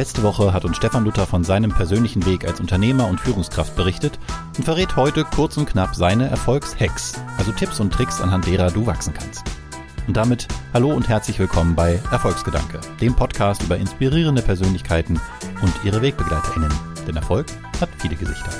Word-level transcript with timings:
Letzte 0.00 0.22
Woche 0.22 0.54
hat 0.54 0.64
uns 0.64 0.78
Stefan 0.78 1.04
Luther 1.04 1.26
von 1.26 1.44
seinem 1.44 1.72
persönlichen 1.72 2.24
Weg 2.24 2.46
als 2.46 2.58
Unternehmer 2.58 3.06
und 3.06 3.20
Führungskraft 3.20 3.76
berichtet 3.76 4.18
und 4.56 4.64
verrät 4.64 4.96
heute 4.96 5.24
kurz 5.24 5.58
und 5.58 5.66
knapp 5.68 5.94
seine 5.94 6.30
Erfolgshacks, 6.30 7.20
also 7.36 7.52
Tipps 7.52 7.80
und 7.80 7.92
Tricks, 7.92 8.18
anhand 8.18 8.46
derer 8.46 8.70
du 8.70 8.86
wachsen 8.86 9.12
kannst. 9.12 9.44
Und 10.06 10.16
damit 10.16 10.48
hallo 10.72 10.90
und 10.90 11.10
herzlich 11.10 11.38
willkommen 11.38 11.74
bei 11.74 12.00
Erfolgsgedanke, 12.10 12.80
dem 13.02 13.14
Podcast 13.14 13.62
über 13.62 13.76
inspirierende 13.76 14.40
Persönlichkeiten 14.40 15.20
und 15.60 15.72
ihre 15.84 16.00
WegbegleiterInnen. 16.00 16.72
Denn 17.06 17.16
Erfolg 17.16 17.48
hat 17.78 17.90
viele 17.98 18.16
Gesichter. 18.16 18.52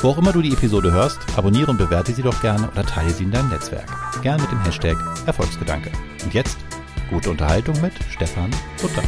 Wo 0.00 0.10
auch 0.10 0.18
immer 0.18 0.34
du 0.34 0.42
die 0.42 0.52
Episode 0.52 0.92
hörst, 0.92 1.20
abonniere 1.38 1.70
und 1.70 1.78
bewerte 1.78 2.12
sie 2.12 2.22
doch 2.22 2.38
gerne 2.42 2.68
oder 2.70 2.84
teile 2.84 3.14
sie 3.14 3.24
in 3.24 3.30
deinem 3.30 3.48
Netzwerk. 3.48 3.90
Gern 4.20 4.42
mit 4.42 4.52
dem 4.52 4.62
Hashtag 4.62 4.98
Erfolgsgedanke. 5.24 5.90
Und 6.22 6.34
jetzt 6.34 6.58
gute 7.08 7.30
Unterhaltung 7.30 7.80
mit 7.80 7.94
Stefan 8.10 8.50
Luther. 8.82 9.02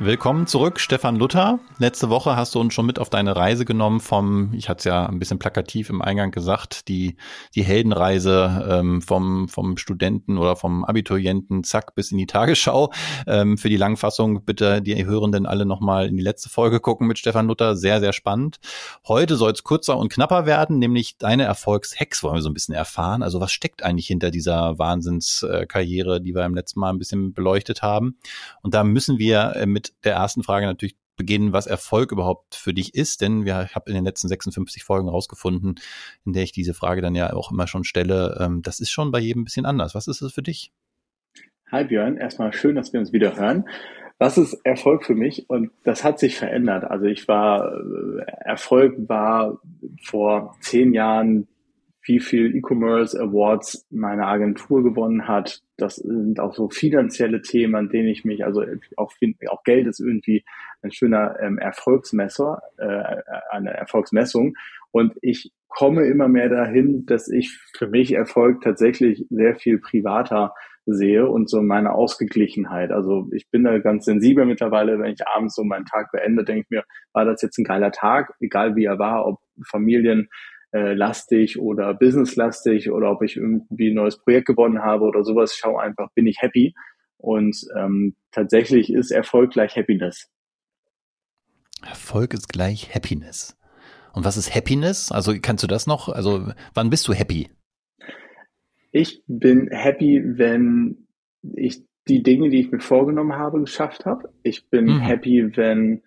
Willkommen 0.00 0.46
zurück, 0.46 0.78
Stefan 0.78 1.16
Luther. 1.16 1.58
Letzte 1.78 2.08
Woche 2.08 2.36
hast 2.36 2.54
du 2.54 2.60
uns 2.60 2.72
schon 2.72 2.86
mit 2.86 3.00
auf 3.00 3.10
deine 3.10 3.34
Reise 3.34 3.64
genommen 3.64 3.98
vom, 3.98 4.52
ich 4.54 4.68
hatte 4.68 4.78
es 4.78 4.84
ja 4.84 5.06
ein 5.06 5.18
bisschen 5.18 5.40
plakativ 5.40 5.90
im 5.90 6.02
Eingang 6.02 6.30
gesagt, 6.30 6.86
die, 6.86 7.16
die 7.56 7.64
Heldenreise 7.64 8.64
ähm, 8.70 9.02
vom, 9.02 9.48
vom 9.48 9.76
Studenten 9.76 10.38
oder 10.38 10.54
vom 10.54 10.84
Abiturienten, 10.84 11.64
zack, 11.64 11.96
bis 11.96 12.12
in 12.12 12.18
die 12.18 12.26
Tagesschau. 12.26 12.92
Ähm, 13.26 13.58
für 13.58 13.68
die 13.68 13.76
Langfassung 13.76 14.44
bitte 14.44 14.80
die 14.82 15.04
Hörenden 15.04 15.46
alle 15.46 15.66
nochmal 15.66 16.06
in 16.06 16.16
die 16.16 16.22
letzte 16.22 16.48
Folge 16.48 16.78
gucken 16.78 17.08
mit 17.08 17.18
Stefan 17.18 17.48
Luther. 17.48 17.74
Sehr, 17.74 17.98
sehr 17.98 18.12
spannend. 18.12 18.60
Heute 19.08 19.34
soll 19.34 19.50
es 19.50 19.64
kurzer 19.64 19.98
und 19.98 20.12
knapper 20.12 20.46
werden, 20.46 20.78
nämlich 20.78 21.18
deine 21.18 21.42
Erfolgshacks 21.42 22.22
wollen 22.22 22.36
wir 22.36 22.42
so 22.42 22.50
ein 22.50 22.54
bisschen 22.54 22.76
erfahren. 22.76 23.24
Also 23.24 23.40
was 23.40 23.50
steckt 23.50 23.82
eigentlich 23.82 24.06
hinter 24.06 24.30
dieser 24.30 24.78
Wahnsinnskarriere, 24.78 26.20
die 26.20 26.36
wir 26.36 26.44
im 26.44 26.54
letzten 26.54 26.78
Mal 26.78 26.90
ein 26.90 26.98
bisschen 26.98 27.32
beleuchtet 27.32 27.82
haben? 27.82 28.16
Und 28.62 28.74
da 28.74 28.84
müssen 28.84 29.18
wir 29.18 29.56
äh, 29.56 29.66
der 30.04 30.14
ersten 30.14 30.42
Frage 30.42 30.66
natürlich 30.66 30.96
beginnen, 31.16 31.52
was 31.52 31.66
Erfolg 31.66 32.12
überhaupt 32.12 32.54
für 32.54 32.72
dich 32.72 32.94
ist, 32.94 33.20
denn 33.20 33.44
wir, 33.44 33.64
ich 33.68 33.74
habe 33.74 33.90
in 33.90 33.94
den 33.94 34.04
letzten 34.04 34.28
56 34.28 34.84
Folgen 34.84 35.08
rausgefunden, 35.08 35.74
in 36.24 36.32
der 36.32 36.44
ich 36.44 36.52
diese 36.52 36.72
Frage 36.72 37.02
dann 37.02 37.14
ja 37.14 37.32
auch 37.34 37.50
immer 37.50 37.66
schon 37.66 37.84
stelle, 37.84 38.38
ähm, 38.40 38.62
das 38.62 38.80
ist 38.80 38.90
schon 38.90 39.10
bei 39.10 39.18
jedem 39.18 39.42
ein 39.42 39.44
bisschen 39.44 39.66
anders. 39.66 39.94
Was 39.94 40.08
ist 40.08 40.22
es 40.22 40.32
für 40.32 40.42
dich? 40.42 40.72
Hi 41.70 41.84
Björn, 41.84 42.16
erstmal 42.16 42.54
schön, 42.54 42.76
dass 42.76 42.94
wir 42.94 43.00
uns 43.00 43.12
wieder 43.12 43.36
hören. 43.36 43.68
Was 44.18 44.38
ist 44.38 44.54
Erfolg 44.64 45.04
für 45.04 45.14
mich? 45.14 45.48
Und 45.50 45.70
das 45.84 46.02
hat 46.02 46.18
sich 46.18 46.36
verändert. 46.36 46.84
Also 46.84 47.06
ich 47.06 47.28
war, 47.28 47.72
äh, 47.72 48.22
Erfolg 48.44 49.08
war 49.08 49.60
vor 50.02 50.56
zehn 50.60 50.94
Jahren 50.94 51.46
wie 52.08 52.20
viel 52.20 52.56
E-Commerce 52.56 53.18
Awards 53.20 53.86
meine 53.90 54.26
Agentur 54.26 54.82
gewonnen 54.82 55.28
hat. 55.28 55.60
Das 55.76 55.96
sind 55.96 56.40
auch 56.40 56.54
so 56.54 56.70
finanzielle 56.70 57.42
Themen, 57.42 57.74
an 57.74 57.90
denen 57.90 58.08
ich 58.08 58.24
mich, 58.24 58.44
also 58.44 58.64
auch, 58.96 59.12
auch 59.48 59.62
Geld 59.62 59.86
ist 59.86 60.00
irgendwie 60.00 60.44
ein 60.82 60.90
schöner 60.90 61.36
ähm, 61.40 61.58
Erfolgsmesser, 61.58 62.62
äh, 62.78 63.22
eine 63.50 63.74
Erfolgsmessung. 63.74 64.54
Und 64.90 65.14
ich 65.20 65.52
komme 65.68 66.06
immer 66.06 66.28
mehr 66.28 66.48
dahin, 66.48 67.04
dass 67.04 67.28
ich 67.28 67.56
für 67.76 67.88
mich 67.88 68.12
Erfolg 68.12 68.62
tatsächlich 68.62 69.26
sehr 69.28 69.54
viel 69.56 69.78
privater 69.78 70.54
sehe 70.86 71.28
und 71.28 71.50
so 71.50 71.60
meine 71.60 71.92
Ausgeglichenheit. 71.92 72.90
Also 72.90 73.28
ich 73.32 73.50
bin 73.50 73.64
da 73.64 73.78
ganz 73.78 74.06
sensibel 74.06 74.46
mittlerweile, 74.46 74.98
wenn 74.98 75.12
ich 75.12 75.26
abends 75.26 75.54
so 75.54 75.62
meinen 75.62 75.84
Tag 75.84 76.10
beende, 76.12 76.44
denke 76.44 76.62
ich 76.62 76.70
mir, 76.70 76.84
war 77.12 77.26
das 77.26 77.42
jetzt 77.42 77.58
ein 77.58 77.64
geiler 77.64 77.92
Tag, 77.92 78.32
egal 78.40 78.74
wie 78.74 78.86
er 78.86 78.98
war, 78.98 79.26
ob 79.26 79.40
Familien 79.66 80.28
äh, 80.78 80.94
lastig 80.94 81.58
oder 81.58 81.92
businesslastig 81.94 82.90
oder 82.90 83.10
ob 83.10 83.22
ich 83.22 83.36
irgendwie 83.36 83.90
ein 83.90 83.94
neues 83.94 84.18
Projekt 84.18 84.46
gewonnen 84.46 84.82
habe 84.82 85.04
oder 85.04 85.24
sowas. 85.24 85.52
Ich 85.52 85.58
schaue 85.58 85.82
einfach, 85.82 86.10
bin 86.14 86.26
ich 86.26 86.40
happy? 86.40 86.74
Und 87.16 87.56
ähm, 87.76 88.14
tatsächlich 88.30 88.92
ist 88.92 89.10
Erfolg 89.10 89.52
gleich 89.52 89.76
Happiness. 89.76 90.30
Erfolg 91.84 92.32
ist 92.34 92.48
gleich 92.48 92.94
Happiness. 92.94 93.56
Und 94.12 94.24
was 94.24 94.36
ist 94.36 94.54
Happiness? 94.54 95.10
Also 95.10 95.34
kannst 95.40 95.64
du 95.64 95.66
das 95.66 95.86
noch? 95.86 96.08
Also 96.08 96.52
wann 96.74 96.90
bist 96.90 97.08
du 97.08 97.12
happy? 97.12 97.50
Ich 98.92 99.22
bin 99.26 99.68
happy, 99.70 100.22
wenn 100.24 101.08
ich 101.54 101.82
die 102.08 102.22
Dinge, 102.22 102.50
die 102.50 102.60
ich 102.60 102.70
mir 102.70 102.80
vorgenommen 102.80 103.34
habe, 103.34 103.60
geschafft 103.60 104.06
habe. 104.06 104.32
Ich 104.42 104.70
bin 104.70 104.86
mhm. 104.86 105.00
happy, 105.00 105.56
wenn 105.56 106.02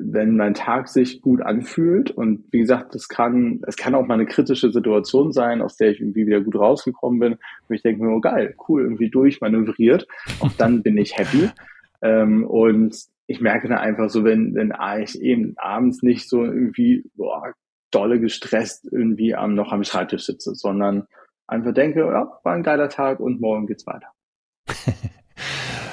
wenn 0.00 0.36
mein 0.36 0.54
Tag 0.54 0.88
sich 0.88 1.20
gut 1.20 1.42
anfühlt 1.42 2.10
und 2.10 2.44
wie 2.52 2.60
gesagt, 2.60 2.94
das 2.94 3.08
kann, 3.08 3.60
es 3.66 3.76
kann 3.76 3.94
auch 3.94 4.06
mal 4.06 4.14
eine 4.14 4.26
kritische 4.26 4.70
Situation 4.70 5.32
sein, 5.32 5.62
aus 5.62 5.76
der 5.76 5.90
ich 5.90 6.00
irgendwie 6.00 6.26
wieder 6.26 6.40
gut 6.40 6.56
rausgekommen 6.56 7.18
bin, 7.18 7.38
wo 7.68 7.74
ich 7.74 7.82
denke 7.82 8.02
mir, 8.02 8.10
oh 8.10 8.20
geil, 8.20 8.54
cool, 8.68 8.82
irgendwie 8.82 9.10
durchmanövriert, 9.10 10.06
auch 10.40 10.52
dann 10.52 10.82
bin 10.82 10.96
ich 10.98 11.16
happy. 11.16 11.50
Ähm, 12.02 12.46
und 12.46 12.96
ich 13.26 13.40
merke 13.40 13.68
dann 13.68 13.78
einfach 13.78 14.08
so, 14.08 14.24
wenn, 14.24 14.54
wenn 14.54 14.72
ich 15.02 15.20
eben 15.20 15.54
abends 15.58 16.02
nicht 16.02 16.28
so 16.28 16.44
irgendwie 16.44 17.04
boah, 17.14 17.52
dolle 17.90 18.20
gestresst 18.20 18.88
irgendwie 18.90 19.34
am, 19.34 19.54
noch 19.54 19.72
am 19.72 19.84
Schreibtisch 19.84 20.24
sitze, 20.24 20.54
sondern 20.54 21.06
einfach 21.46 21.72
denke, 21.72 22.00
ja, 22.00 22.40
war 22.42 22.54
ein 22.54 22.62
geiler 22.62 22.88
Tag 22.88 23.20
und 23.20 23.40
morgen 23.40 23.66
geht's 23.66 23.86
weiter. 23.86 24.08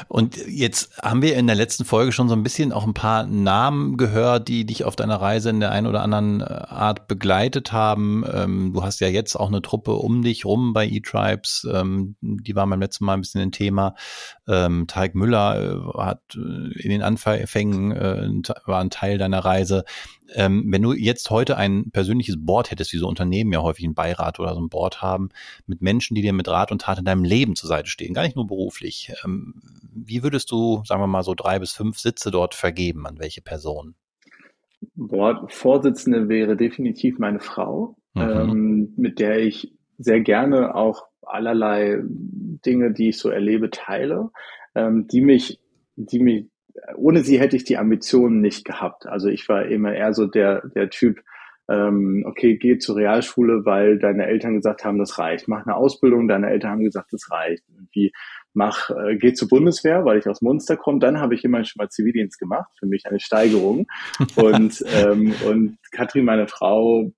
Und 0.07 0.37
jetzt 0.47 0.97
haben 1.01 1.21
wir 1.21 1.35
in 1.35 1.47
der 1.47 1.55
letzten 1.55 1.83
Folge 1.83 2.11
schon 2.11 2.29
so 2.29 2.35
ein 2.35 2.43
bisschen 2.43 2.71
auch 2.71 2.85
ein 2.85 2.93
paar 2.93 3.25
Namen 3.25 3.97
gehört, 3.97 4.47
die 4.47 4.65
dich 4.65 4.83
auf 4.83 4.95
deiner 4.95 5.15
Reise 5.15 5.49
in 5.49 5.59
der 5.59 5.71
einen 5.71 5.87
oder 5.87 6.03
anderen 6.03 6.41
äh, 6.41 6.45
Art 6.45 7.07
begleitet 7.07 7.71
haben. 7.71 8.23
Ähm, 8.31 8.73
du 8.73 8.83
hast 8.83 8.99
ja 8.99 9.07
jetzt 9.07 9.35
auch 9.35 9.47
eine 9.47 9.61
Truppe 9.61 9.93
um 9.93 10.21
dich 10.21 10.45
rum 10.45 10.73
bei 10.73 10.87
eTribes. 10.87 11.67
Ähm, 11.71 12.15
die 12.21 12.55
war 12.55 12.67
beim 12.67 12.79
letzten 12.79 13.05
Mal 13.05 13.15
ein 13.15 13.21
bisschen 13.21 13.41
ein 13.41 13.51
Thema. 13.51 13.95
Ähm, 14.47 14.85
Teig 14.87 15.15
Müller 15.15 15.59
äh, 15.59 15.99
hat 15.99 16.21
äh, 16.35 16.79
in 16.79 16.91
den 16.91 17.01
Anfängen 17.01 18.45
war 18.65 18.79
ein 18.79 18.89
Teil 18.89 19.17
deiner 19.17 19.39
Reise. 19.39 19.85
Wenn 20.35 20.81
du 20.81 20.93
jetzt 20.93 21.29
heute 21.29 21.55
ein 21.55 21.91
persönliches 21.91 22.37
Board 22.39 22.71
hättest, 22.71 22.91
wie 22.93 22.97
so 22.97 23.07
Unternehmen 23.07 23.53
ja 23.53 23.61
häufig 23.61 23.85
einen 23.85 23.93
Beirat 23.93 24.39
oder 24.39 24.55
so 24.55 24.59
ein 24.59 24.69
Board 24.69 25.01
haben, 25.01 25.29
mit 25.67 25.81
Menschen, 25.81 26.15
die 26.15 26.23
dir 26.23 26.33
mit 26.33 26.47
Rat 26.47 26.71
und 26.71 26.81
Tat 26.81 26.97
in 26.97 27.05
deinem 27.05 27.23
Leben 27.23 27.55
zur 27.55 27.69
Seite 27.69 27.89
stehen, 27.89 28.15
gar 28.15 28.23
nicht 28.23 28.35
nur 28.35 28.47
beruflich, 28.47 29.13
wie 29.95 30.23
würdest 30.23 30.51
du, 30.51 30.83
sagen 30.85 31.01
wir 31.01 31.07
mal, 31.07 31.23
so 31.23 31.33
drei 31.33 31.59
bis 31.59 31.71
fünf 31.71 31.97
Sitze 31.97 32.31
dort 32.31 32.53
vergeben? 32.53 33.07
An 33.07 33.19
welche 33.19 33.41
Person? 33.41 33.95
Board-Vorsitzende 34.95 36.29
wäre 36.29 36.55
definitiv 36.55 37.17
meine 37.17 37.39
Frau, 37.39 37.95
mhm. 38.13 38.21
ähm, 38.21 38.93
mit 38.97 39.19
der 39.19 39.39
ich 39.39 39.73
sehr 39.97 40.19
gerne 40.21 40.75
auch 40.75 41.07
allerlei 41.21 42.01
Dinge, 42.03 42.93
die 42.93 43.09
ich 43.09 43.17
so 43.17 43.29
erlebe, 43.29 43.69
teile, 43.71 44.29
ähm, 44.75 45.07
die 45.07 45.21
mich, 45.21 45.59
die 45.95 46.19
mich 46.19 46.45
ohne 46.97 47.21
sie 47.21 47.39
hätte 47.39 47.55
ich 47.55 47.63
die 47.63 47.77
Ambitionen 47.77 48.41
nicht 48.41 48.65
gehabt. 48.65 49.05
Also 49.07 49.29
ich 49.29 49.47
war 49.47 49.65
immer 49.65 49.93
eher 49.93 50.13
so 50.13 50.25
der, 50.25 50.67
der 50.75 50.89
Typ, 50.89 51.21
ähm, 51.69 52.23
okay, 52.27 52.57
geh 52.57 52.77
zur 52.77 52.97
Realschule, 52.97 53.65
weil 53.65 53.97
deine 53.97 54.25
Eltern 54.27 54.55
gesagt 54.55 54.83
haben, 54.83 54.99
das 54.99 55.17
reicht. 55.17 55.47
Mach 55.47 55.65
eine 55.65 55.75
Ausbildung, 55.75 56.27
deine 56.27 56.49
Eltern 56.49 56.71
haben 56.71 56.83
gesagt, 56.83 57.11
das 57.11 57.31
reicht. 57.31 57.63
Irgendwie 57.69 58.11
mach, 58.55 58.89
äh, 58.89 59.17
geh 59.17 59.33
zur 59.33 59.47
Bundeswehr, 59.47 60.05
weil 60.05 60.17
ich 60.17 60.27
aus 60.27 60.41
Munster 60.41 60.77
komme. 60.77 60.99
Dann 60.99 61.19
habe 61.19 61.35
ich 61.35 61.43
immerhin 61.43 61.65
schon 61.65 61.79
mal 61.79 61.89
Zivildienst 61.89 62.39
gemacht, 62.39 62.71
für 62.79 62.87
mich 62.87 63.05
eine 63.05 63.19
Steigerung. 63.19 63.87
und, 64.35 64.83
ähm, 64.93 65.33
und 65.47 65.77
Katrin, 65.91 66.25
meine 66.25 66.47
Frau, 66.47 67.11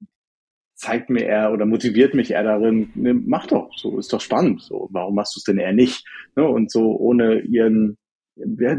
zeigt 0.78 1.10
mir 1.10 1.26
eher 1.26 1.52
oder 1.52 1.66
motiviert 1.66 2.14
mich 2.14 2.32
eher 2.32 2.44
darin, 2.44 2.92
ne, 2.94 3.16
mach 3.16 3.48
doch, 3.48 3.72
so 3.76 3.98
ist 3.98 4.14
doch 4.14 4.22
spannend, 4.22 4.62
so 4.62 4.88
warum 4.92 5.16
machst 5.16 5.36
du 5.36 5.40
es 5.40 5.44
denn 5.44 5.58
eher 5.58 5.74
nicht? 5.74 6.06
Ne? 6.36 6.48
Und 6.48 6.72
so 6.72 6.96
ohne 6.96 7.40
ihren 7.42 7.98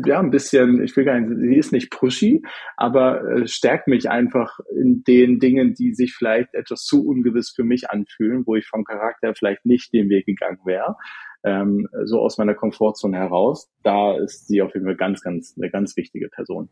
ja, 0.06 0.20
ein 0.20 0.30
bisschen, 0.30 0.82
ich 0.82 0.96
will 0.96 1.04
gar 1.04 1.18
nicht, 1.18 1.38
sie 1.38 1.56
ist 1.56 1.72
nicht 1.72 1.90
pushy, 1.90 2.42
aber 2.76 3.22
äh, 3.22 3.46
stärkt 3.46 3.88
mich 3.88 4.10
einfach 4.10 4.58
in 4.74 5.02
den 5.04 5.38
Dingen, 5.38 5.74
die 5.74 5.94
sich 5.94 6.14
vielleicht 6.14 6.54
etwas 6.54 6.84
zu 6.84 7.06
ungewiss 7.06 7.50
für 7.54 7.64
mich 7.64 7.90
anfühlen, 7.90 8.44
wo 8.46 8.54
ich 8.54 8.66
vom 8.66 8.84
Charakter 8.84 9.34
vielleicht 9.34 9.64
nicht 9.64 9.92
den 9.92 10.08
Weg 10.08 10.26
gegangen 10.26 10.60
wäre. 10.64 10.96
Ähm, 11.44 11.88
so 12.04 12.20
aus 12.20 12.38
meiner 12.38 12.54
Komfortzone 12.54 13.16
heraus. 13.16 13.70
Da 13.82 14.16
ist 14.16 14.48
sie 14.48 14.60
auf 14.60 14.74
jeden 14.74 14.86
Fall 14.86 14.96
ganz, 14.96 15.22
ganz, 15.22 15.54
eine 15.56 15.70
ganz 15.70 15.96
wichtige 15.96 16.28
Person. 16.28 16.68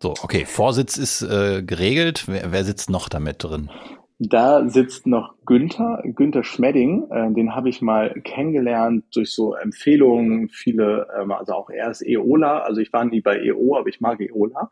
So, 0.00 0.14
okay, 0.22 0.44
Vorsitz 0.46 0.96
ist 0.96 1.22
äh, 1.22 1.62
geregelt. 1.62 2.24
Wer, 2.26 2.52
wer 2.52 2.64
sitzt 2.64 2.88
noch 2.88 3.08
damit 3.08 3.42
drin? 3.42 3.70
Da 4.20 4.68
sitzt 4.68 5.06
noch 5.06 5.34
Günther, 5.46 6.02
Günther 6.04 6.42
Schmedding, 6.42 7.08
äh, 7.10 7.32
den 7.32 7.54
habe 7.54 7.68
ich 7.68 7.80
mal 7.80 8.12
kennengelernt 8.24 9.04
durch 9.14 9.32
so 9.32 9.54
Empfehlungen, 9.54 10.48
viele, 10.48 11.06
ähm, 11.16 11.30
also 11.30 11.52
auch 11.52 11.70
er 11.70 11.90
ist 11.92 12.02
EOLA, 12.02 12.62
also 12.62 12.80
ich 12.80 12.92
war 12.92 13.04
nie 13.04 13.20
bei 13.20 13.38
EO, 13.38 13.76
aber 13.76 13.86
ich 13.86 14.00
mag 14.00 14.20
EOLA, 14.20 14.70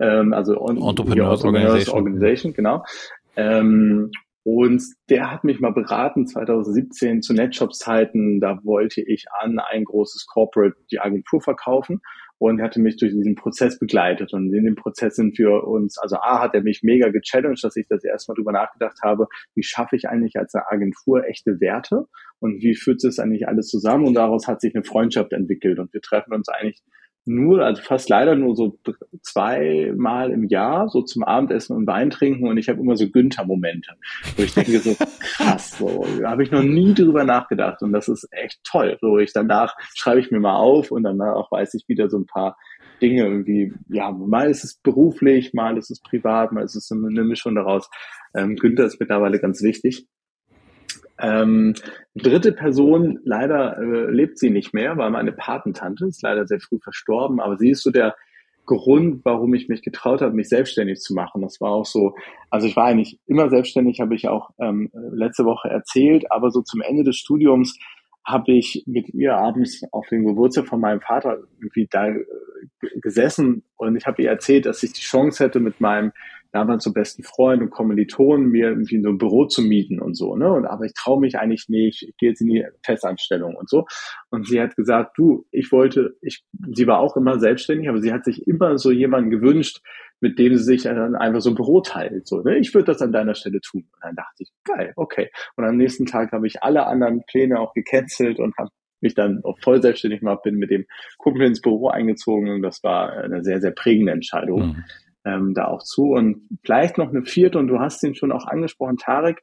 ähm, 0.00 0.32
also 0.32 0.54
Entrepreneurs 0.68 1.44
Organization. 1.44 1.96
Organization, 1.96 2.52
genau. 2.54 2.84
Ähm, 3.34 4.12
und 4.44 4.82
der 5.08 5.32
hat 5.32 5.42
mich 5.42 5.58
mal 5.58 5.72
beraten 5.72 6.26
2017 6.26 7.22
zu 7.22 7.32
Netshop-Zeiten. 7.32 8.40
Da 8.40 8.60
wollte 8.62 9.00
ich 9.00 9.24
an 9.40 9.58
ein 9.58 9.84
großes 9.84 10.26
Corporate 10.26 10.76
die 10.92 11.00
Agentur 11.00 11.40
verkaufen. 11.40 12.00
Und 12.38 12.60
hatte 12.60 12.80
mich 12.80 12.96
durch 12.96 13.12
diesen 13.12 13.34
Prozess 13.36 13.78
begleitet. 13.78 14.32
Und 14.32 14.52
in 14.52 14.64
dem 14.64 14.74
Prozess 14.74 15.16
sind 15.16 15.38
wir 15.38 15.64
uns, 15.64 15.98
also 15.98 16.16
A, 16.16 16.40
hat 16.40 16.54
er 16.54 16.62
mich 16.62 16.82
mega 16.82 17.08
gechallenged, 17.08 17.62
dass 17.62 17.76
ich 17.76 17.86
das 17.88 18.04
erstmal 18.04 18.34
drüber 18.34 18.52
nachgedacht 18.52 18.98
habe, 19.02 19.28
wie 19.54 19.62
schaffe 19.62 19.96
ich 19.96 20.08
eigentlich 20.08 20.36
als 20.36 20.54
eine 20.54 20.70
Agentur 20.70 21.26
echte 21.26 21.60
Werte 21.60 22.06
und 22.40 22.60
wie 22.62 22.74
führt 22.74 23.04
es 23.04 23.18
eigentlich 23.18 23.48
alles 23.48 23.68
zusammen? 23.68 24.06
Und 24.06 24.14
daraus 24.14 24.48
hat 24.48 24.60
sich 24.60 24.74
eine 24.74 24.84
Freundschaft 24.84 25.32
entwickelt 25.32 25.78
und 25.78 25.92
wir 25.92 26.00
treffen 26.00 26.34
uns 26.34 26.48
eigentlich 26.48 26.82
nur, 27.26 27.64
also 27.64 27.82
fast 27.82 28.08
leider 28.08 28.34
nur 28.34 28.54
so 28.54 28.78
zweimal 29.22 30.30
im 30.30 30.44
Jahr, 30.44 30.88
so 30.88 31.02
zum 31.02 31.24
Abendessen 31.24 31.76
und 31.76 31.86
Wein 31.86 32.10
trinken 32.10 32.48
und 32.48 32.58
ich 32.58 32.68
habe 32.68 32.80
immer 32.80 32.96
so 32.96 33.08
Günther-Momente, 33.08 33.92
wo 34.36 34.42
ich 34.42 34.54
denke 34.54 34.78
so, 34.78 34.94
krass, 35.20 35.78
so, 35.78 36.06
habe 36.24 36.42
ich 36.42 36.50
noch 36.50 36.62
nie 36.62 36.94
drüber 36.94 37.24
nachgedacht 37.24 37.82
und 37.82 37.92
das 37.92 38.08
ist 38.08 38.28
echt 38.30 38.62
toll. 38.64 38.98
So, 39.00 39.18
ich 39.18 39.32
danach 39.32 39.74
schreibe 39.94 40.20
ich 40.20 40.30
mir 40.30 40.40
mal 40.40 40.56
auf 40.56 40.90
und 40.90 41.02
danach 41.02 41.50
weiß 41.50 41.74
ich 41.74 41.88
wieder 41.88 42.10
so 42.10 42.18
ein 42.18 42.26
paar 42.26 42.56
Dinge 43.00 43.24
irgendwie, 43.24 43.72
ja, 43.88 44.10
mal 44.10 44.50
ist 44.50 44.64
es 44.64 44.76
beruflich, 44.76 45.52
mal 45.52 45.78
ist 45.78 45.90
es 45.90 46.00
privat, 46.00 46.52
mal 46.52 46.64
ist 46.64 46.76
es 46.76 46.90
eine 46.90 47.24
Mischung 47.24 47.54
daraus. 47.54 47.88
Ähm, 48.34 48.56
Günther 48.56 48.84
ist 48.84 49.00
mittlerweile 49.00 49.40
ganz 49.40 49.62
wichtig. 49.62 50.06
Ähm, 51.18 51.74
dritte 52.14 52.52
Person, 52.52 53.20
leider 53.24 53.78
äh, 53.78 54.10
lebt 54.10 54.38
sie 54.38 54.50
nicht 54.50 54.74
mehr, 54.74 54.96
war 54.96 55.10
meine 55.10 55.32
Patentante, 55.32 56.06
ist 56.06 56.22
leider 56.22 56.46
sehr 56.46 56.60
früh 56.60 56.78
verstorben, 56.82 57.40
aber 57.40 57.56
sie 57.56 57.70
ist 57.70 57.82
so 57.82 57.90
der 57.90 58.16
Grund, 58.66 59.24
warum 59.24 59.54
ich 59.54 59.68
mich 59.68 59.82
getraut 59.82 60.22
habe, 60.22 60.34
mich 60.34 60.48
selbstständig 60.48 61.00
zu 61.00 61.14
machen. 61.14 61.42
Das 61.42 61.60
war 61.60 61.70
auch 61.70 61.84
so, 61.84 62.14
also 62.50 62.66
ich 62.66 62.76
war 62.76 62.86
eigentlich 62.86 63.18
immer 63.26 63.50
selbstständig, 63.50 64.00
habe 64.00 64.14
ich 64.14 64.28
auch 64.28 64.50
ähm, 64.58 64.90
letzte 64.92 65.44
Woche 65.44 65.68
erzählt, 65.68 66.30
aber 66.32 66.50
so 66.50 66.62
zum 66.62 66.80
Ende 66.80 67.04
des 67.04 67.16
Studiums 67.16 67.78
habe 68.24 68.52
ich 68.52 68.84
mit 68.86 69.10
ihr 69.10 69.36
abends 69.36 69.82
auf 69.92 70.08
dem 70.08 70.24
Geburtstag 70.24 70.66
von 70.66 70.80
meinem 70.80 71.02
Vater 71.02 71.38
irgendwie 71.58 71.86
da 71.90 72.08
äh, 72.08 72.24
gesessen 73.00 73.64
und 73.76 73.96
ich 73.96 74.06
habe 74.06 74.22
ihr 74.22 74.30
erzählt, 74.30 74.64
dass 74.64 74.82
ich 74.82 74.94
die 74.94 75.02
Chance 75.02 75.44
hätte, 75.44 75.60
mit 75.60 75.80
meinem 75.80 76.12
damals 76.54 76.84
so 76.84 76.92
besten 76.92 77.24
Freund 77.24 77.60
und 77.62 77.70
Kommilitonen 77.70 78.48
mir 78.48 78.68
irgendwie 78.68 79.02
so 79.02 79.08
ein 79.08 79.18
Büro 79.18 79.46
zu 79.46 79.60
mieten 79.60 80.00
und 80.00 80.16
so, 80.16 80.36
ne? 80.36 80.52
Und 80.52 80.66
aber 80.66 80.84
ich 80.84 80.94
traue 80.94 81.20
mich 81.20 81.36
eigentlich 81.36 81.68
nicht, 81.68 82.02
ich 82.02 82.16
gehe 82.16 82.30
jetzt 82.30 82.40
in 82.40 82.46
die 82.46 82.64
Festanstellung 82.84 83.56
und 83.56 83.68
so. 83.68 83.86
Und 84.30 84.46
sie 84.46 84.60
hat 84.60 84.76
gesagt, 84.76 85.18
du, 85.18 85.46
ich 85.50 85.72
wollte, 85.72 86.16
ich, 86.20 86.44
sie 86.72 86.86
war 86.86 87.00
auch 87.00 87.16
immer 87.16 87.40
selbstständig, 87.40 87.88
aber 87.88 88.00
sie 88.00 88.12
hat 88.12 88.24
sich 88.24 88.46
immer 88.46 88.78
so 88.78 88.92
jemanden 88.92 89.30
gewünscht, 89.30 89.80
mit 90.20 90.38
dem 90.38 90.56
sie 90.56 90.62
sich 90.62 90.84
dann 90.84 91.16
einfach 91.16 91.40
so 91.40 91.50
ein 91.50 91.56
Büro 91.56 91.80
teilt. 91.80 92.28
So, 92.28 92.40
ne? 92.42 92.56
Ich 92.58 92.72
würde 92.72 92.86
das 92.86 93.02
an 93.02 93.12
deiner 93.12 93.34
Stelle 93.34 93.60
tun. 93.60 93.88
Und 93.92 94.00
dann 94.00 94.14
dachte 94.14 94.44
ich, 94.44 94.52
geil, 94.62 94.92
okay. 94.94 95.30
Und 95.56 95.64
am 95.64 95.76
nächsten 95.76 96.06
Tag 96.06 96.30
habe 96.30 96.46
ich 96.46 96.62
alle 96.62 96.86
anderen 96.86 97.24
Pläne 97.26 97.58
auch 97.58 97.74
gecancelt 97.74 98.38
und 98.38 98.56
habe 98.56 98.70
mich 99.00 99.16
dann 99.16 99.42
auch 99.42 99.58
voll 99.60 99.82
selbstständig 99.82 100.20
gemacht, 100.20 100.44
bin 100.44 100.54
mit 100.54 100.70
dem 100.70 100.86
Kumpel 101.18 101.46
ins 101.46 101.60
Büro 101.60 101.88
eingezogen 101.88 102.48
und 102.48 102.62
das 102.62 102.82
war 102.84 103.12
eine 103.12 103.42
sehr, 103.42 103.60
sehr 103.60 103.72
prägende 103.72 104.12
Entscheidung. 104.12 104.68
Mhm 104.68 104.84
ähm, 105.24 105.54
da 105.54 105.66
auch 105.66 105.82
zu. 105.82 106.12
Und 106.12 106.48
vielleicht 106.64 106.98
noch 106.98 107.10
eine 107.10 107.24
vierte, 107.24 107.58
und 107.58 107.68
du 107.68 107.78
hast 107.80 108.02
ihn 108.02 108.14
schon 108.14 108.32
auch 108.32 108.46
angesprochen, 108.46 108.96
Tarek. 108.96 109.42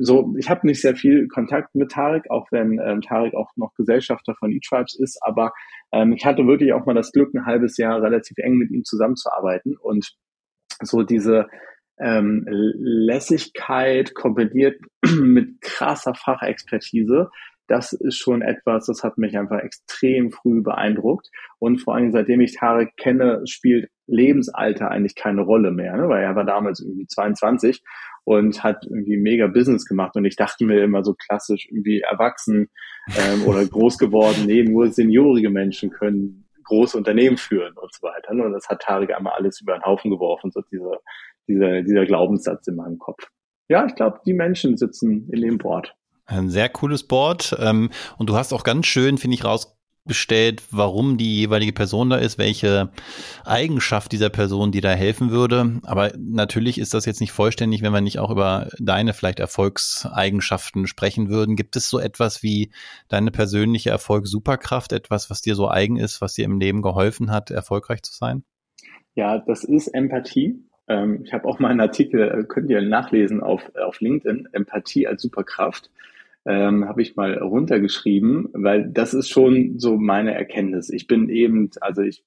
So, 0.00 0.34
ich 0.38 0.48
habe 0.48 0.66
nicht 0.66 0.80
sehr 0.80 0.94
viel 0.94 1.26
Kontakt 1.26 1.74
mit 1.74 1.90
Tarek, 1.90 2.30
auch 2.30 2.46
wenn 2.52 2.78
ähm, 2.78 3.00
Tarek 3.00 3.34
auch 3.34 3.50
noch 3.56 3.74
Gesellschafter 3.74 4.34
von 4.36 4.52
E-Tribes 4.52 4.96
ist, 4.98 5.18
aber 5.22 5.52
ähm, 5.90 6.12
ich 6.12 6.24
hatte 6.24 6.46
wirklich 6.46 6.72
auch 6.72 6.86
mal 6.86 6.94
das 6.94 7.10
Glück, 7.10 7.34
ein 7.34 7.46
halbes 7.46 7.76
Jahr 7.78 8.00
relativ 8.00 8.38
eng 8.38 8.54
mit 8.54 8.70
ihm 8.70 8.84
zusammenzuarbeiten 8.84 9.76
und 9.76 10.14
so 10.80 11.02
diese 11.02 11.48
ähm, 11.98 12.44
Lässigkeit 12.48 14.14
kombiniert 14.14 14.80
mit 15.20 15.60
krasser 15.60 16.14
Fachexpertise, 16.14 17.30
das 17.68 17.92
ist 17.92 18.16
schon 18.16 18.42
etwas, 18.42 18.86
das 18.86 19.04
hat 19.04 19.18
mich 19.18 19.38
einfach 19.38 19.60
extrem 19.60 20.32
früh 20.32 20.62
beeindruckt. 20.62 21.28
Und 21.58 21.80
vor 21.82 21.94
allem, 21.94 22.12
seitdem 22.12 22.40
ich 22.40 22.56
Tarek 22.56 22.96
kenne, 22.96 23.42
spielt 23.46 23.90
Lebensalter 24.06 24.90
eigentlich 24.90 25.14
keine 25.14 25.42
Rolle 25.42 25.70
mehr, 25.70 25.96
ne? 25.96 26.08
weil 26.08 26.22
er 26.22 26.34
war 26.34 26.44
damals 26.44 26.80
irgendwie 26.80 27.06
22 27.06 27.82
und 28.24 28.64
hat 28.64 28.86
irgendwie 28.88 29.18
mega 29.18 29.46
Business 29.46 29.84
gemacht. 29.84 30.16
Und 30.16 30.24
ich 30.24 30.36
dachte 30.36 30.64
mir 30.64 30.82
immer 30.82 31.04
so 31.04 31.14
klassisch 31.14 31.68
irgendwie 31.70 32.00
erwachsen 32.00 32.68
ähm, 33.18 33.44
oder 33.46 33.64
groß 33.66 33.98
geworden, 33.98 34.46
nee, 34.46 34.62
nur 34.62 34.88
seniorige 34.88 35.50
Menschen 35.50 35.90
können 35.90 36.48
große 36.64 36.96
Unternehmen 36.96 37.36
führen 37.36 37.74
und 37.76 37.94
so 37.94 38.02
weiter. 38.06 38.34
Ne? 38.34 38.44
Und 38.44 38.52
das 38.52 38.68
hat 38.68 38.80
Tarek 38.80 39.14
einmal 39.14 39.34
alles 39.34 39.60
über 39.60 39.74
den 39.74 39.82
Haufen 39.82 40.10
geworfen, 40.10 40.50
so 40.50 40.62
dieser, 40.72 40.98
dieser, 41.48 41.82
dieser 41.82 42.06
Glaubenssatz 42.06 42.66
in 42.66 42.76
meinem 42.76 42.98
Kopf. 42.98 43.28
Ja, 43.68 43.84
ich 43.86 43.94
glaube, 43.94 44.20
die 44.24 44.32
Menschen 44.32 44.78
sitzen 44.78 45.28
in 45.30 45.42
dem 45.42 45.58
Board. 45.58 45.94
Ein 46.28 46.50
sehr 46.50 46.68
cooles 46.68 47.04
Board. 47.04 47.56
Ähm, 47.58 47.90
und 48.18 48.28
du 48.28 48.36
hast 48.36 48.52
auch 48.52 48.62
ganz 48.62 48.86
schön, 48.86 49.16
finde 49.16 49.34
ich, 49.34 49.44
rausgestellt, 49.44 50.62
warum 50.70 51.16
die 51.16 51.38
jeweilige 51.38 51.72
Person 51.72 52.10
da 52.10 52.16
ist, 52.16 52.36
welche 52.36 52.90
Eigenschaft 53.46 54.12
dieser 54.12 54.28
Person, 54.28 54.70
die 54.70 54.82
da 54.82 54.90
helfen 54.90 55.30
würde. 55.30 55.80
Aber 55.84 56.12
natürlich 56.18 56.76
ist 56.76 56.92
das 56.92 57.06
jetzt 57.06 57.22
nicht 57.22 57.32
vollständig, 57.32 57.80
wenn 57.80 57.94
wir 57.94 58.02
nicht 58.02 58.18
auch 58.18 58.30
über 58.30 58.68
deine 58.78 59.14
vielleicht 59.14 59.40
Erfolgseigenschaften 59.40 60.86
sprechen 60.86 61.30
würden. 61.30 61.56
Gibt 61.56 61.76
es 61.76 61.88
so 61.88 61.98
etwas 61.98 62.42
wie 62.42 62.72
deine 63.08 63.30
persönliche 63.30 63.88
Erfolgssuperkraft, 63.88 64.92
etwas, 64.92 65.30
was 65.30 65.40
dir 65.40 65.54
so 65.54 65.70
eigen 65.70 65.96
ist, 65.96 66.20
was 66.20 66.34
dir 66.34 66.44
im 66.44 66.60
Leben 66.60 66.82
geholfen 66.82 67.30
hat, 67.30 67.50
erfolgreich 67.50 68.02
zu 68.02 68.12
sein? 68.12 68.44
Ja, 69.14 69.38
das 69.38 69.64
ist 69.64 69.88
Empathie. 69.88 70.62
Ähm, 70.88 71.22
ich 71.24 71.32
habe 71.32 71.48
auch 71.48 71.58
mal 71.58 71.70
einen 71.70 71.80
Artikel, 71.80 72.20
äh, 72.20 72.44
könnt 72.44 72.68
ihr 72.68 72.82
nachlesen 72.82 73.42
auf, 73.42 73.62
auf 73.82 74.02
LinkedIn, 74.02 74.50
Empathie 74.52 75.06
als 75.06 75.22
Superkraft 75.22 75.90
ähm, 76.48 76.88
habe 76.88 77.02
ich 77.02 77.14
mal 77.14 77.34
runtergeschrieben, 77.38 78.48
weil 78.54 78.90
das 78.90 79.12
ist 79.12 79.28
schon 79.28 79.78
so 79.78 79.96
meine 79.98 80.34
Erkenntnis. 80.34 80.90
Ich 80.90 81.06
bin 81.06 81.28
eben, 81.28 81.70
also 81.80 82.02
ich 82.02 82.24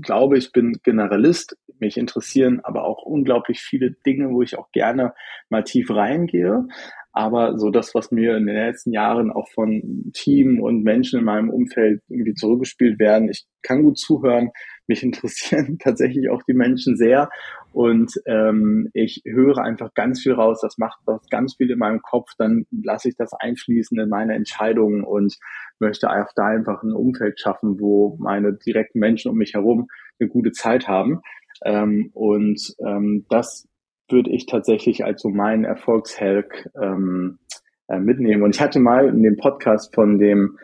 glaube, 0.00 0.38
ich 0.38 0.52
bin 0.52 0.78
Generalist, 0.82 1.56
mich 1.78 1.98
interessieren 1.98 2.60
aber 2.62 2.84
auch 2.84 3.02
unglaublich 3.02 3.60
viele 3.60 3.92
Dinge, 4.06 4.30
wo 4.30 4.40
ich 4.40 4.58
auch 4.58 4.70
gerne 4.72 5.12
mal 5.50 5.64
tief 5.64 5.90
reingehe. 5.90 6.66
Aber 7.12 7.58
so 7.58 7.70
das, 7.70 7.94
was 7.94 8.10
mir 8.10 8.36
in 8.36 8.46
den 8.46 8.56
letzten 8.56 8.92
Jahren 8.92 9.30
auch 9.30 9.48
von 9.54 10.10
Team 10.12 10.60
und 10.60 10.82
Menschen 10.82 11.18
in 11.18 11.24
meinem 11.24 11.48
Umfeld 11.48 12.02
irgendwie 12.08 12.34
zurückgespielt 12.34 12.98
werden, 12.98 13.30
ich 13.30 13.46
kann 13.62 13.82
gut 13.82 13.98
zuhören, 13.98 14.50
mich 14.86 15.02
interessieren 15.02 15.78
tatsächlich 15.78 16.30
auch 16.30 16.42
die 16.42 16.54
Menschen 16.54 16.96
sehr 16.96 17.28
und 17.76 18.10
ähm, 18.24 18.88
ich 18.94 19.20
höre 19.26 19.58
einfach 19.58 19.92
ganz 19.92 20.22
viel 20.22 20.32
raus. 20.32 20.60
Das 20.62 20.78
macht 20.78 20.98
das 21.04 21.28
ganz 21.28 21.56
viel 21.56 21.70
in 21.70 21.78
meinem 21.78 22.00
Kopf. 22.00 22.30
Dann 22.38 22.64
lasse 22.70 23.10
ich 23.10 23.16
das 23.16 23.34
einfließen 23.34 24.00
in 24.00 24.08
meine 24.08 24.34
Entscheidungen 24.34 25.04
und 25.04 25.36
möchte 25.78 26.08
einfach 26.08 26.32
da 26.34 26.46
einfach 26.46 26.82
ein 26.82 26.94
Umfeld 26.94 27.38
schaffen, 27.38 27.78
wo 27.78 28.16
meine 28.18 28.54
direkten 28.54 28.98
Menschen 28.98 29.30
um 29.30 29.36
mich 29.36 29.52
herum 29.52 29.88
eine 30.18 30.30
gute 30.30 30.52
Zeit 30.52 30.88
haben. 30.88 31.20
Ähm, 31.66 32.12
und 32.14 32.74
ähm, 32.78 33.26
das 33.28 33.68
würde 34.08 34.30
ich 34.30 34.46
tatsächlich 34.46 35.04
als 35.04 35.20
so 35.20 35.28
meinen 35.28 35.64
Erfolgshelk 35.64 36.70
ähm, 36.82 37.40
äh, 37.88 37.98
mitnehmen. 37.98 38.42
Und 38.42 38.54
ich 38.54 38.62
hatte 38.62 38.80
mal 38.80 39.06
in 39.06 39.22
dem 39.22 39.36
Podcast 39.36 39.94
von 39.94 40.18
dem 40.18 40.56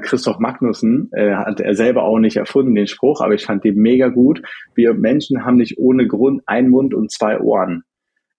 Christoph 0.00 0.38
Magnussen, 0.38 1.10
äh, 1.12 1.34
hat 1.34 1.60
er 1.60 1.74
selber 1.74 2.04
auch 2.04 2.18
nicht 2.18 2.36
erfunden, 2.36 2.74
den 2.74 2.86
Spruch, 2.86 3.20
aber 3.20 3.34
ich 3.34 3.44
fand 3.44 3.64
den 3.64 3.76
mega 3.76 4.08
gut. 4.08 4.42
Wir 4.74 4.94
Menschen 4.94 5.44
haben 5.44 5.56
nicht 5.56 5.78
ohne 5.78 6.06
Grund 6.06 6.42
einen 6.46 6.70
Mund 6.70 6.94
und 6.94 7.10
zwei 7.10 7.40
Ohren. 7.40 7.84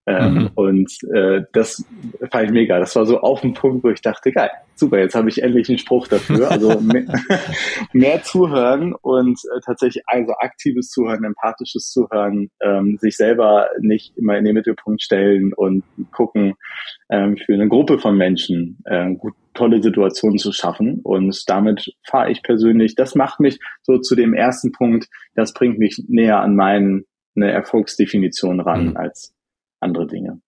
Ähm, 0.08 0.34
mhm. 0.34 0.50
Und 0.56 0.92
äh, 1.14 1.42
das 1.54 1.86
fand 2.32 2.46
ich 2.46 2.52
mega. 2.52 2.80
Das 2.80 2.96
war 2.96 3.06
so 3.06 3.20
auf 3.20 3.42
den 3.42 3.54
Punkt, 3.54 3.84
wo 3.84 3.90
ich 3.90 4.02
dachte, 4.02 4.32
geil, 4.32 4.50
super, 4.74 5.00
jetzt 5.00 5.14
habe 5.14 5.30
ich 5.30 5.44
endlich 5.44 5.70
einen 5.70 5.78
Spruch 5.78 6.08
dafür. 6.08 6.50
Also 6.50 6.80
mehr, 6.82 7.06
mehr 7.94 8.24
zuhören 8.24 8.96
und 9.02 9.40
äh, 9.56 9.60
tatsächlich 9.64 10.04
also 10.08 10.34
aktives 10.40 10.90
Zuhören, 10.90 11.24
empathisches 11.24 11.92
Zuhören, 11.92 12.50
ähm, 12.62 12.98
sich 13.00 13.16
selber 13.16 13.70
nicht 13.80 14.18
immer 14.18 14.38
in 14.38 14.46
den 14.46 14.56
Mittelpunkt 14.56 15.04
stellen 15.04 15.54
und 15.54 15.84
gucken, 16.12 16.56
ähm, 17.10 17.38
für 17.38 17.54
eine 17.54 17.68
Gruppe 17.68 18.00
von 18.00 18.18
Menschen 18.18 18.80
äh, 18.86 19.14
gut, 19.14 19.34
tolle 19.54 19.84
Situationen 19.84 20.40
zu 20.40 20.52
schaffen. 20.52 21.02
Und 21.04 21.48
damit 21.48 21.94
fahre 22.08 22.32
ich 22.32 22.42
persönlich, 22.42 22.96
das 22.96 23.14
macht 23.14 23.40
mich 23.40 23.60
so 23.84 24.00
zu 24.00 24.16
dem 24.16 24.34
ersten 24.34 24.72
Punkt, 24.72 25.08
das 25.36 25.54
bringt 25.54 25.78
mich 25.78 26.04
näher 26.08 26.40
an 26.40 26.56
meine 26.56 27.04
Erfolgsdefinition 27.36 28.62
ran 28.62 28.90
mhm. 28.90 28.98
als 28.98 29.36
andere 29.82 30.08
Dinge. 30.08 30.40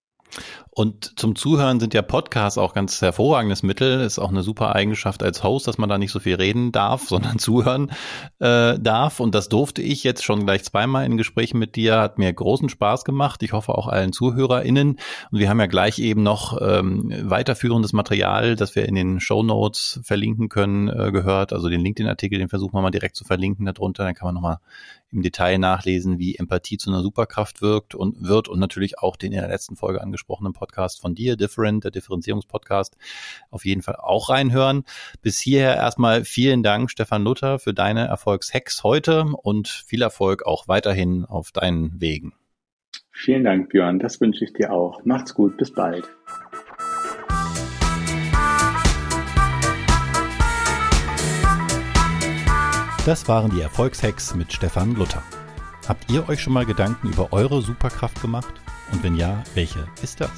Und 0.75 1.19
zum 1.19 1.35
Zuhören 1.35 1.79
sind 1.79 1.93
ja 1.93 2.01
Podcasts 2.01 2.57
auch 2.57 2.73
ganz 2.73 2.99
hervorragendes 2.99 3.61
Mittel. 3.61 4.01
Ist 4.01 4.17
auch 4.17 4.29
eine 4.29 4.41
super 4.41 4.73
Eigenschaft 4.73 5.21
als 5.21 5.43
Host, 5.43 5.67
dass 5.67 5.77
man 5.77 5.87
da 5.87 5.99
nicht 5.99 6.11
so 6.11 6.19
viel 6.19 6.33
reden 6.33 6.71
darf, 6.71 7.03
sondern 7.07 7.37
zuhören 7.37 7.91
äh, 8.39 8.79
darf. 8.79 9.19
Und 9.19 9.35
das 9.35 9.49
durfte 9.49 9.83
ich 9.83 10.03
jetzt 10.03 10.23
schon 10.23 10.45
gleich 10.45 10.63
zweimal 10.63 11.05
in 11.05 11.15
Gesprächen 11.15 11.59
mit 11.59 11.75
dir. 11.75 11.99
Hat 11.99 12.17
mir 12.17 12.33
großen 12.33 12.69
Spaß 12.69 13.05
gemacht. 13.05 13.43
Ich 13.43 13.53
hoffe 13.53 13.75
auch 13.75 13.87
allen 13.87 14.13
ZuhörerInnen. 14.13 14.97
Und 15.31 15.39
wir 15.39 15.47
haben 15.47 15.59
ja 15.59 15.67
gleich 15.67 15.99
eben 15.99 16.23
noch 16.23 16.59
ähm, 16.59 17.13
weiterführendes 17.21 17.93
Material, 17.93 18.55
das 18.55 18.75
wir 18.75 18.87
in 18.87 18.95
den 18.95 19.19
Show 19.19 19.43
Notes 19.43 19.99
verlinken 20.03 20.49
können, 20.49 20.87
äh, 20.87 21.11
gehört. 21.11 21.53
Also 21.53 21.69
den 21.69 21.81
LinkedIn-Artikel, 21.81 22.39
den 22.39 22.49
versuchen 22.49 22.73
wir 22.73 22.81
mal 22.81 22.89
direkt 22.89 23.15
zu 23.15 23.25
verlinken 23.25 23.67
darunter. 23.67 24.05
Dann 24.05 24.15
kann 24.15 24.25
man 24.25 24.33
nochmal 24.33 24.57
im 25.13 25.21
Detail 25.21 25.59
nachlesen, 25.59 26.17
wie 26.17 26.35
Empathie 26.35 26.77
zu 26.77 26.89
einer 26.89 27.01
Superkraft 27.01 27.61
wirkt 27.61 27.93
und 27.93 28.27
wird 28.27 28.47
und 28.47 28.59
natürlich 28.59 28.99
auch 28.99 29.15
den 29.15 29.31
in 29.31 29.39
der 29.39 29.47
letzten 29.47 29.75
Folge 29.75 30.01
angesprochenen 30.01 30.53
Podcast 30.63 31.01
von 31.01 31.13
dir, 31.13 31.36
Different, 31.36 31.84
der 31.84 31.91
Differenzierungspodcast, 31.91 32.96
auf 33.50 33.65
jeden 33.65 33.82
Fall 33.82 33.98
auch 33.98 34.29
reinhören. 34.29 34.86
Bis 35.22 35.39
hierher 35.39 35.75
erstmal 35.75 36.24
vielen 36.24 36.63
Dank, 36.63 36.89
Stefan 36.89 37.24
Luther, 37.24 37.60
für 37.60 37.74
deine 37.74 38.08
Erfolgshacks 38.08 38.82
heute 38.84 39.25
und 39.25 39.67
viel 39.67 40.01
Erfolg 40.01 40.46
auch 40.46 40.70
weiterhin 40.70 41.25
auf 41.25 41.51
deinen 41.51 42.00
Wegen. 42.00 42.34
Vielen 43.12 43.43
Dank, 43.43 43.70
Björn. 43.70 44.00
Das 44.00 44.22
wünsche 44.22 44.46
ich 44.46 44.53
dir 44.53 44.72
auch. 44.72 45.03
Macht's 45.03 45.34
gut. 45.34 45.58
Bis 45.58 45.74
bald. 45.74 46.05
Das 53.05 53.27
waren 53.27 53.51
die 53.51 53.60
Erfolgshacks 53.60 54.34
mit 54.34 54.53
Stefan 54.53 54.96
Luther. 54.96 55.22
Habt 55.89 56.10
ihr 56.10 56.29
euch 56.29 56.41
schon 56.41 56.53
mal 56.53 56.65
Gedanken 56.65 57.10
über 57.10 57.34
eure 57.34 57.62
Superkraft 57.62 58.22
gemacht? 58.22 58.62
Und 58.93 59.03
wenn 59.03 59.15
ja, 59.15 59.43
welche 59.55 59.88
ist 60.01 60.21
das? 60.21 60.31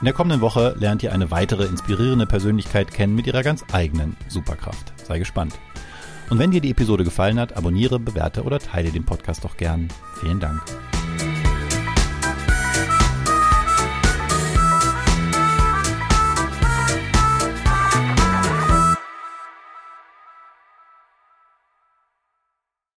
In 0.00 0.06
der 0.06 0.12
kommenden 0.12 0.40
Woche 0.40 0.74
lernt 0.78 1.04
ihr 1.04 1.12
eine 1.12 1.30
weitere 1.30 1.64
inspirierende 1.64 2.26
Persönlichkeit 2.26 2.92
kennen 2.92 3.14
mit 3.14 3.28
ihrer 3.28 3.44
ganz 3.44 3.64
eigenen 3.72 4.16
Superkraft. 4.26 4.92
Sei 5.06 5.20
gespannt. 5.20 5.54
Und 6.28 6.40
wenn 6.40 6.50
dir 6.50 6.60
die 6.60 6.72
Episode 6.72 7.04
gefallen 7.04 7.38
hat, 7.38 7.56
abonniere, 7.56 8.00
bewerte 8.00 8.42
oder 8.42 8.58
teile 8.58 8.90
den 8.90 9.04
Podcast 9.04 9.44
doch 9.44 9.56
gern. 9.56 9.88
Vielen 10.20 10.40
Dank. 10.40 10.60